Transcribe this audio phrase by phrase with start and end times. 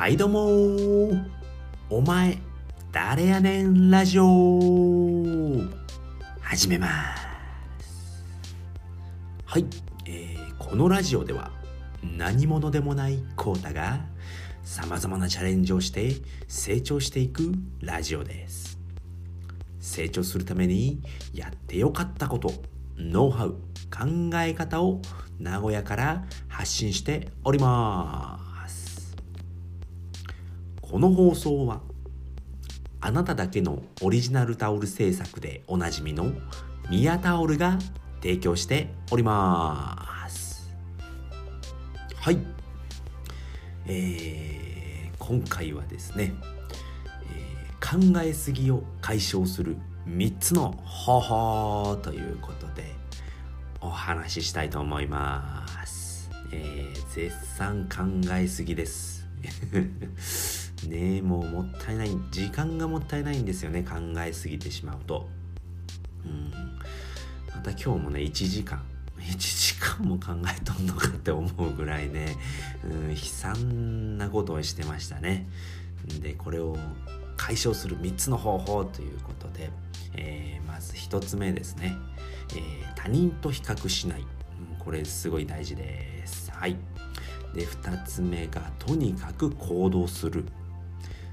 [0.00, 1.26] はいどうも
[1.90, 2.38] お前
[2.90, 5.60] 誰やねんラジオ。
[6.40, 6.88] 始めま
[7.78, 8.24] す。
[9.44, 9.66] はい、
[10.06, 11.50] えー、このラジオでは
[12.16, 14.00] 何者でもないコータが
[14.62, 16.14] さまざまなチャレンジをして
[16.48, 18.78] 成長していくラジオです。
[19.80, 21.02] 成長するために
[21.34, 22.54] やってよかったこと
[22.96, 25.02] ノウハウ考え方を
[25.38, 28.49] 名古屋から発信しております。
[30.90, 31.82] この放送は
[33.00, 36.32] あなただけのオリジナルタオル制作でおなじみの
[36.90, 37.78] ミヤタオルが
[38.20, 40.68] 提供しております
[42.16, 42.38] はい
[43.86, 46.34] えー、今回はですね、
[47.32, 49.76] えー、考えすぎを解消する
[50.08, 52.92] 3つの方法ということで
[53.80, 56.30] お話ししたいと思います。
[56.52, 59.26] えー、絶賛考えすぎです。
[60.88, 62.10] ねえ、もうもったいない。
[62.30, 63.82] 時間がもったいないんですよね。
[63.82, 65.28] 考えすぎてしまうと。
[66.24, 66.50] うん。
[67.54, 68.82] また今日もね、1時間。
[69.20, 72.36] 1時間も考えとんのかって思うぐらいね、
[72.84, 75.46] うん、悲惨なことをしてましたね。
[76.20, 76.78] で、これを
[77.36, 79.70] 解消する3つの方法ということで、
[80.16, 81.96] えー、まず1つ目ですね。
[82.56, 84.26] えー、他人と比較しない、うん、
[84.78, 86.76] これすごい大事ですはい
[87.54, 90.44] で2つ目がとにかく行動する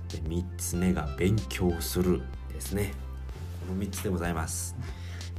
[0.09, 2.21] で3つ目が勉強する
[2.53, 2.93] ですね。
[3.67, 4.75] この3つでございます、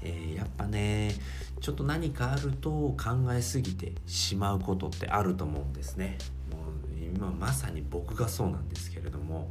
[0.03, 1.15] えー、やっぱね
[1.61, 2.97] ちょっと何かあると考
[3.33, 6.19] えすぎてしまうことってあると思うんですね。
[6.51, 9.51] もう今まさに僕がそうなんですけれども。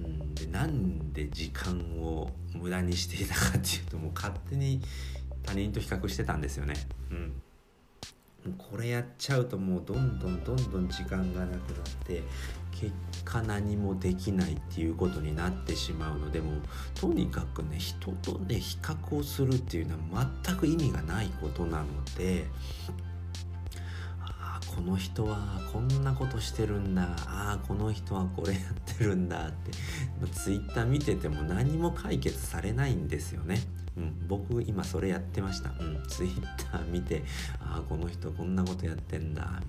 [0.00, 4.80] うん、でなんで時間を無駄にしていたかっていうともう勝手に
[5.44, 6.74] 他人と比較してたんですよね。
[7.10, 7.32] うん。
[8.52, 11.58] これやっちゃうともうどんどんどんどん時間がなくなっ
[12.06, 12.22] て
[12.72, 12.92] 結
[13.24, 16.52] 果何もできないっていうことになってしまうのでも
[16.94, 21.86] とにかくね人とね比較をするっていうのは全く意味がないことなの
[22.18, 22.46] で
[24.20, 29.70] あこの人はこんなことしてるんだああこの人はこれやってるんだって
[30.32, 33.60] ツイッター見てても何も解決されないんですよね。
[33.96, 35.70] うん、僕今それやってました。
[35.80, 36.40] うん、ツイッ
[36.70, 37.22] ター見て
[37.60, 39.64] ああこの人こんなことやってんだみたいな。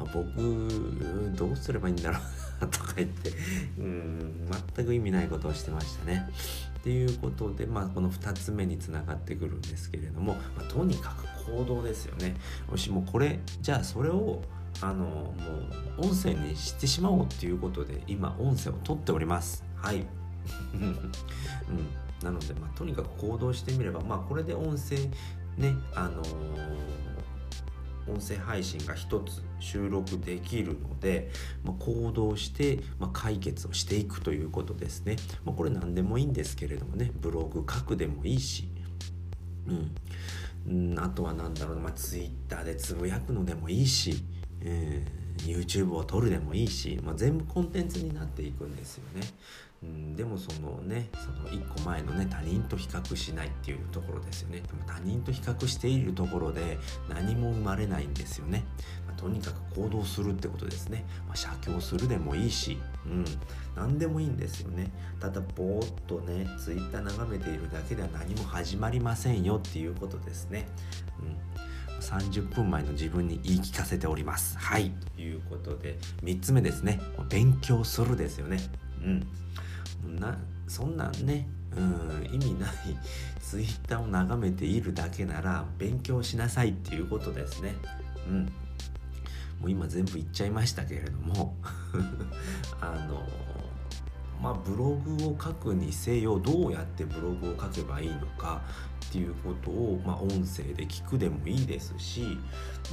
[0.00, 3.30] あ僕どうすればいいんだろうなとか言って
[3.78, 6.28] うん全く意味ないことをしてましたね。
[6.78, 11.14] っていうことで、まあ、この2つ目につながってくるんですけれども、まあ、とにか
[11.46, 12.34] く行動ですよね。
[12.68, 14.42] もしもこれじゃあそれを
[14.80, 15.34] あのも
[15.98, 19.64] う音声にしてしまおうっていうことで今音声を取っております。
[19.76, 20.04] はい。
[20.74, 21.12] うん、
[22.24, 24.96] なので、まあ、とにかく行動してみれば、まあ、これで音声
[25.56, 27.12] ねあのー
[28.08, 31.30] 音声配信が一つ収録できるので、
[31.64, 35.16] まあ、行動して、まあ、解決をしていくということですね。
[35.44, 38.68] まあ、これ何でもいいんですけれどもねブログ書くでもいいし、
[40.66, 44.24] うん、うん、あとは何だろうな、まあ、Twitter でつぶやくのでもいいし、
[44.62, 49.22] えー、YouTube を撮るでもいいし、まあ、全部コンテンツになっていくんですよね。
[49.82, 54.60] うん、でもそのねその1個前のね他人と比較しないっていうところですよね。
[54.60, 56.78] でも他人と比較しているところで
[57.08, 58.64] 何も生まれないんですよね、
[59.06, 63.24] まあ、とにかく行動するってことですね、まあ、写経するでもいいし、うん、
[63.74, 64.92] 何でもいいんですよね。
[65.18, 70.66] ただぼーっとね Twitter 眺めているだけでは何も始まりませんよっていうことですね、
[71.20, 74.56] うん、30分前の自分に言い聞かせております。
[74.58, 74.92] はい。
[75.16, 77.00] ということで3つ目ですね。
[77.28, 78.58] 勉強するですよね。
[79.02, 79.26] うん。
[80.08, 82.72] なそんなんねうん意味ない
[83.40, 87.74] ツイッターを眺めているだけなら勉強しなさいっていうことですね。
[88.28, 88.52] うん。
[89.60, 91.56] もう今全部言っちゃいましたけれども
[92.80, 93.22] あの
[94.42, 98.60] まあブログを書くにせよどうやってブログを書けばいいのか
[99.12, 102.38] っていうことを、まあ、音声で聞くでもいいですし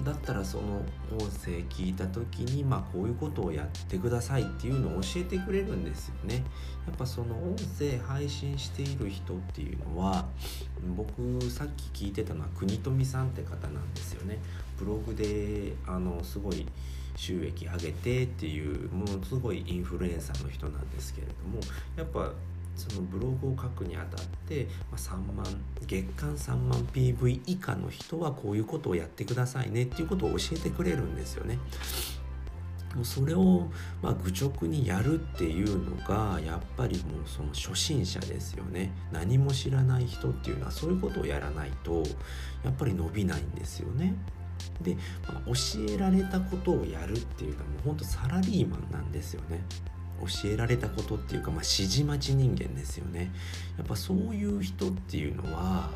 [0.03, 0.81] だったらその
[1.17, 6.43] 音声聞いた時に、まあ、こういうことをやってくださいっていうのを教えてくれるんですよね。
[6.85, 10.25] やっぱその音声配信している人っていうのは
[10.97, 14.39] 僕さっき聞いてたのは国富さんって方なんですよね。
[14.77, 16.67] ブログであのすごい
[17.15, 21.61] 収益上げてっていうものすごいインフルエンサーの人なんですけれども
[21.95, 22.33] やっぱ
[22.79, 25.45] そのブログを書くにあたって、まあ、3万
[25.85, 31.59] 月間3万 PV 以下の人はこういうことをやってくださいねっていうことを教えてくれるんですよね。
[32.95, 33.67] もうそれを、
[34.01, 42.03] まあ、愚直にやるっていうのがやっぱりもうその初心者ですよね何も知らない人っていうのはそういうことをやらないと
[42.63, 44.15] やっぱり伸びないんですよね。
[44.81, 44.95] で、
[45.27, 45.53] まあ、教
[45.93, 49.61] えられたことをやるっていうのはもうほんとサラリーマンなんですよね
[50.21, 53.31] 教えられたことっていうか、まあ、指示待ち人間ですよね。
[53.77, 55.89] やっぱそういう人っていうのは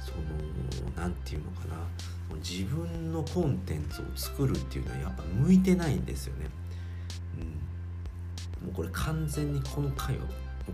[0.00, 1.74] その何て言うのかな。
[2.42, 6.46] 自分のコンテンツを作るっていうのはやっぱ向いてないんですよね、
[7.38, 10.24] うん、もうこれ完全にこの回は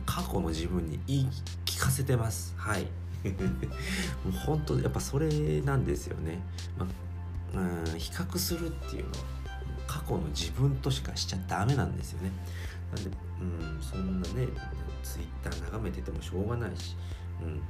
[0.07, 1.29] 過去の自分に言い
[1.65, 2.55] 聞かせてます。
[2.57, 2.87] はい。
[4.25, 6.41] もう本当やっぱそれなんですよね、
[6.79, 6.87] ま
[7.55, 9.17] あ、うん比較するっていうのは
[9.87, 12.31] 過去の自分としかしちゃダメなんですよね。
[12.95, 13.11] なんで
[13.41, 14.49] うんそんなね
[15.03, 16.97] ツイッター眺めててもしょうがないし
[17.43, 17.61] うん。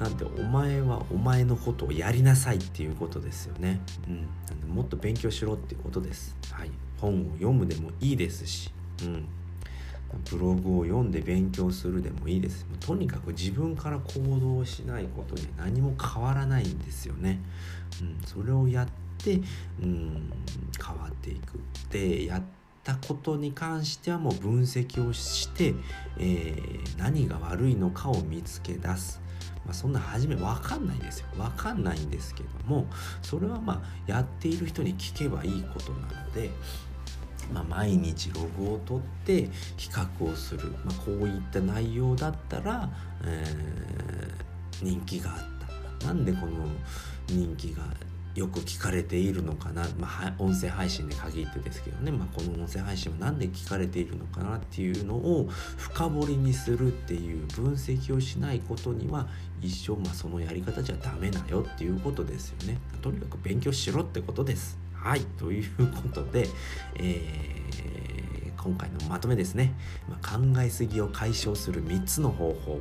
[0.00, 3.82] なんでお前はお前のことをやりなさいっていうことですよね。
[4.08, 4.16] うん、
[4.48, 6.34] なんでもっと勉強しろっていうことです。
[6.50, 8.72] はい、本を読むでもいいですし、
[9.02, 9.28] うん、
[10.30, 12.66] ブログを読んで勉強するでもいいです。
[12.80, 17.38] とにかく自分から行動しないことに何も変わらないんですよね、
[18.00, 19.40] うん、それをやって、
[19.82, 20.32] うん、
[20.82, 21.60] 変わっていく。
[21.90, 22.42] でやっ
[22.82, 25.74] たことに関してはもう分析をして、
[26.18, 29.20] えー、何が悪いのかを見つけ出す。
[29.64, 31.26] まあ、そんな初め分かんないですよ。
[31.36, 32.86] 分かんないんですけども
[33.20, 36.50] それはまあやっている人に聞けばいいことなので
[37.52, 42.88] まあ、毎日ログを取って比較をする、まあ、こういった内容だったら、
[43.24, 45.38] えー、人気があっ
[46.00, 46.06] た。
[46.06, 46.66] なんでこの
[47.28, 47.82] 人気が
[48.34, 59.26] よく聞かれているのかな、まあ、音声配信で限ってですけどね、まあ、この音声配信は何で聞かれているのかなっていうのを深掘りにするっていう分析をしないことには
[59.60, 62.78] 一生、まあ、そのやり方じゃダメだよっていうことですよね。
[63.02, 64.78] とにかく勉強しろってことです。
[64.94, 65.20] はい。
[65.38, 65.64] という
[66.02, 66.46] ことで、
[66.96, 69.74] えー、今回のまとめですね、
[70.08, 72.80] まあ、考えすぎを解消する3つの方法、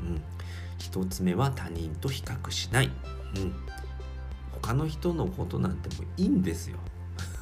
[0.00, 0.22] うん、
[0.78, 2.90] 1つ目は他人と比較しない、
[3.36, 3.54] うん、
[4.62, 6.78] 他の人のことなんてもういいんですよ。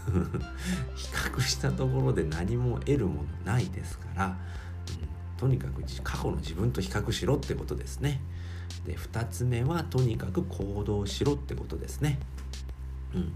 [0.96, 4.34] 比較したところで何も得るものないですから、うん、
[5.36, 8.20] とにかく過去の自分と比較しろってことですね。
[8.86, 12.18] で2つ目はとにかく行動しろってことですね。
[13.14, 13.32] うん。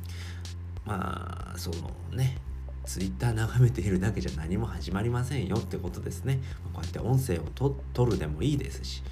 [0.85, 2.38] まあそのね
[2.85, 6.40] ツイッター眺めているだけじゃ何も始まりませんよってことですね。
[6.73, 9.02] こうやって音声をと取るでもいいですし、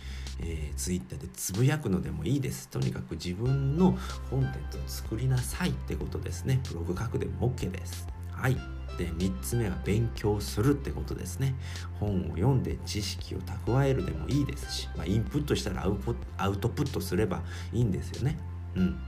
[0.42, 2.68] えー、ツイッターでつぶやくのでもいいです。
[2.68, 3.96] とにかく自分の
[4.30, 6.60] コンテンツを作りなさいってことですね。
[6.68, 8.06] ブログ書くでも OK です。
[8.30, 8.56] はい。
[8.98, 11.54] で3つ目は勉強するってことですね。
[11.98, 17.42] 本を読んで知識を蓄えるでもいいですし、まあ、インプットしたらアウトプットすれば
[17.72, 18.38] いいんですよね。
[18.76, 18.98] うん。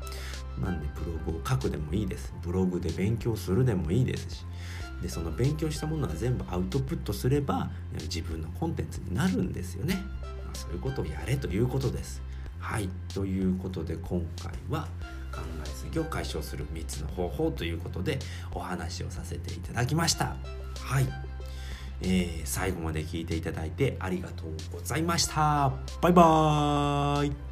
[0.61, 4.47] なんでブログを書くでもいいですブログで勉強するでもいいですし
[5.01, 7.71] でその勉強したものは全部アウトプットすれば
[8.03, 10.01] 自分のコンテンツになるんですよね、
[10.55, 12.23] そういうことをやれということです。
[12.59, 12.89] はい。
[13.13, 14.89] ということで今回は
[15.33, 18.19] 考えすぎを解消する3つの方法ということで
[18.53, 20.37] お話をさせていただきました。
[20.81, 21.09] はい、
[22.03, 25.73] えー、最後まで聞いていただいてありがとうございました。
[26.01, 27.52] バイバーイ。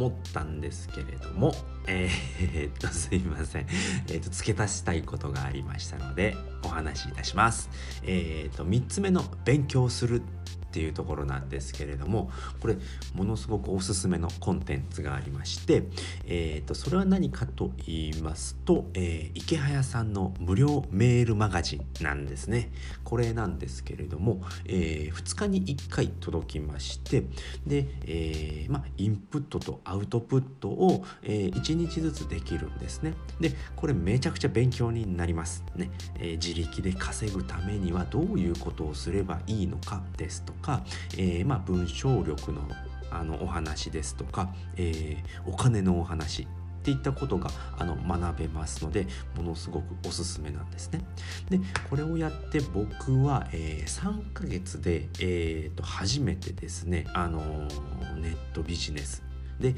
[0.00, 1.52] 思ったんですけれども、
[1.86, 3.66] えー、っと、すいません。
[4.08, 7.68] えー、っと、付け足したいことがありましたので、お話しいたします。
[8.02, 10.22] えー、っと、3つ目の勉強する
[10.70, 12.30] っていうところなんですけれども
[12.60, 12.76] これ
[13.14, 15.82] ものすごくおすすめのコンテンツがありまして、
[16.26, 22.70] えーと、それは何かと言いますと、えー、池早さんの無料メールマガジンなんですね。
[23.02, 27.22] これなんですけれども、えー、2日に1回届きまして
[27.66, 33.14] で、えー、まあ、インプットとアウトプットを、え1日ずつできるんですね。
[33.40, 40.84] でこれめちゃくちゃ勉強になりますね、え自力で稼ぐためにはどういうことをすればいいのかですとか、
[41.16, 42.62] えー、まあ、文章力の
[43.12, 46.46] あのお話ですとか、えー、お金のお話
[46.80, 51.00] っていったことがあの学べますのでものすごくおすすめなんですね。
[51.50, 57.40] でこれをやって僕は、えー、3ヶ月で、えーと、初めてですね、あの
[58.16, 59.22] ネットビジネス
[59.60, 59.74] で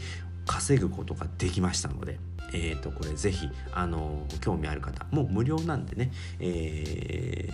[0.46, 2.18] 稼ぐことができましたので。
[2.54, 7.48] えーと、これぜひ、あの興味ある方もう無料なんでね、え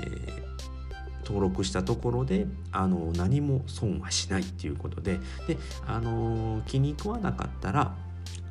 [1.28, 7.94] 登録したところであの何も損はしないっていうことでであの気に食わなかったら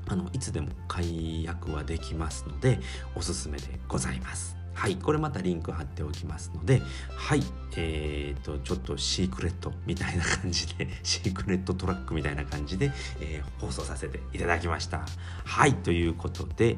[0.07, 2.79] あのいつでも解約はできますので
[3.15, 4.55] おすすめでございます。
[4.73, 6.83] はい、これまたリンク貼っておきますので、
[7.15, 7.41] はい、
[7.75, 15.03] えーと、ちょっとシークレットみたいな感じで、 シークレットトラックみたいな感じで、えー、放送させていただきました。
[15.45, 16.77] はい、ということで、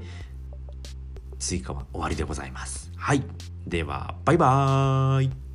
[1.39, 2.89] 追加は終わりでございます。
[2.95, 3.23] はい、
[3.67, 5.48] では、バイバーイ